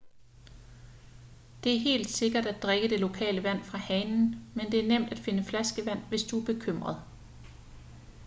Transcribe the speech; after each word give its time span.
det 1.63 1.73
er 1.75 1.79
helt 1.79 2.09
sikkert 2.09 2.45
at 2.45 2.63
drikke 2.63 2.87
det 2.89 2.99
lokale 2.99 3.43
vand 3.43 3.63
fra 3.63 3.77
hanen 3.77 4.49
men 4.55 4.71
det 4.71 4.79
er 4.79 4.87
nemt 4.87 5.11
at 5.11 5.19
finde 5.19 5.43
flaskevand 5.43 5.99
hvis 6.09 6.23
du 6.23 6.39
er 6.41 6.45
bekymret 6.45 6.97